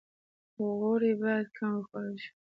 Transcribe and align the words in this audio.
غوړي 0.77 1.11
باید 1.21 1.47
کم 1.57 1.71
وخوړل 1.77 2.15
شي 2.23 2.31